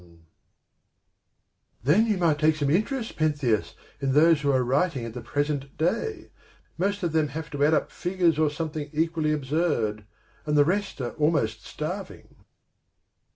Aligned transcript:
PENTHEUS 0.01 0.21
45" 1.83 1.83
Then 1.83 2.07
you 2.11 2.17
might 2.17 2.39
take 2.39 2.55
some 2.55 2.71
interest, 2.71 3.17
Pentheus, 3.17 3.75
in 3.99 4.13
those 4.13 4.41
who 4.41 4.51
are 4.51 4.63
writing 4.63 5.05
at 5.05 5.13
the 5.13 5.21
present 5.21 5.77
day. 5.77 6.31
Most 6.75 7.03
of 7.03 7.11
them 7.11 7.27
have 7.27 7.51
to 7.51 7.63
add 7.63 7.75
up 7.75 7.91
figures 7.91 8.39
or 8.39 8.49
something 8.49 8.89
equally 8.93 9.31
absurd; 9.31 10.05
and 10.47 10.57
the 10.57 10.65
rest 10.65 11.01
are 11.01 11.11
almost 11.17 11.63
starving." 11.63 12.37